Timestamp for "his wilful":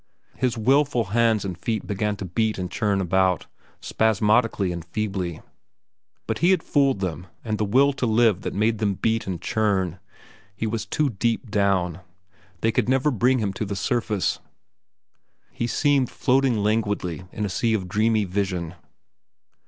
0.35-1.03